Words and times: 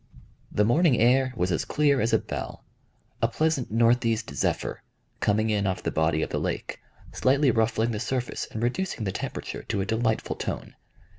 The 0.51 0.65
morning 0.65 0.97
air 0.99 1.31
was 1.37 1.51
as 1.51 1.63
clear 1.63 2.01
as 2.01 2.11
a 2.11 2.17
bell, 2.17 2.63
a 3.21 3.27
pleasant 3.27 3.69
northeast 3.69 4.33
zephyr, 4.33 4.81
coming 5.19 5.51
in 5.51 5.67
off 5.67 5.83
the 5.83 5.91
body 5.91 6.23
of 6.23 6.31
the 6.31 6.39
lake, 6.39 6.79
slightly 7.11 7.51
ruffling 7.51 7.91
the 7.91 7.99
surface 7.99 8.47
and 8.49 8.63
reducing 8.63 9.03
the 9.03 9.11
temperature 9.11 9.61
to 9.61 9.79
a 9.79 9.85
delightful 9.85 10.37
tone. 10.37 10.73